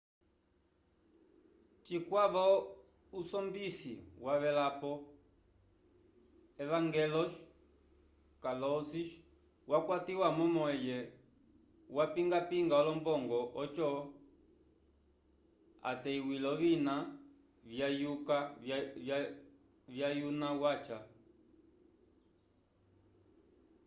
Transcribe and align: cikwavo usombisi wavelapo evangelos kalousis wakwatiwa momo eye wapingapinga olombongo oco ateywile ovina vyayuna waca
cikwavo 1.85 2.45
usombisi 3.19 3.93
wavelapo 4.25 4.91
evangelos 6.63 7.33
kalousis 8.43 9.09
wakwatiwa 9.71 10.27
momo 10.37 10.63
eye 10.75 10.97
wapingapinga 11.97 12.75
olombongo 12.81 13.39
oco 13.61 13.89
ateywile 15.91 16.47
ovina 16.53 16.95
vyayuna 19.95 20.49
waca 20.61 20.97